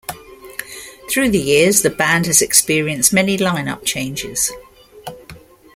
[1.11, 4.51] Through the years, the band has experienced many line-up changes.